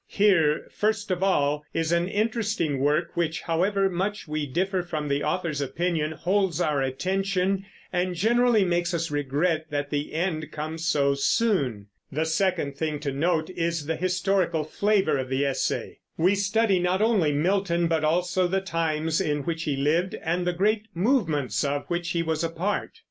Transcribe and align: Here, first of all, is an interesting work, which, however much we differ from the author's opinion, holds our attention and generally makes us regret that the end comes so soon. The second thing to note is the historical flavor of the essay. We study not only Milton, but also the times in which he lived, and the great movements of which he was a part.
Here, 0.07 0.65
first 0.71 1.11
of 1.11 1.21
all, 1.21 1.63
is 1.75 1.91
an 1.91 2.07
interesting 2.07 2.79
work, 2.79 3.15
which, 3.15 3.41
however 3.41 3.87
much 3.87 4.27
we 4.27 4.47
differ 4.47 4.81
from 4.81 5.07
the 5.09 5.23
author's 5.23 5.61
opinion, 5.61 6.13
holds 6.13 6.59
our 6.59 6.81
attention 6.81 7.67
and 7.93 8.15
generally 8.15 8.65
makes 8.65 8.95
us 8.95 9.11
regret 9.11 9.67
that 9.69 9.91
the 9.91 10.15
end 10.15 10.49
comes 10.51 10.87
so 10.87 11.13
soon. 11.13 11.85
The 12.11 12.25
second 12.25 12.77
thing 12.77 12.99
to 13.01 13.11
note 13.11 13.51
is 13.51 13.85
the 13.85 13.95
historical 13.95 14.63
flavor 14.63 15.19
of 15.19 15.29
the 15.29 15.45
essay. 15.45 15.99
We 16.17 16.33
study 16.33 16.79
not 16.79 17.03
only 17.03 17.31
Milton, 17.31 17.85
but 17.87 18.03
also 18.03 18.47
the 18.47 18.59
times 18.59 19.21
in 19.21 19.43
which 19.43 19.65
he 19.65 19.75
lived, 19.77 20.15
and 20.23 20.47
the 20.47 20.51
great 20.53 20.87
movements 20.95 21.63
of 21.63 21.85
which 21.89 22.09
he 22.09 22.23
was 22.23 22.43
a 22.43 22.49
part. 22.49 22.97